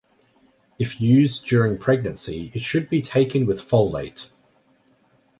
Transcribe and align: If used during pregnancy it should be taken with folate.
If 0.79 0.99
used 0.99 1.45
during 1.45 1.77
pregnancy 1.77 2.49
it 2.55 2.63
should 2.63 2.89
be 2.89 3.03
taken 3.03 3.45
with 3.45 3.59
folate. 3.61 4.29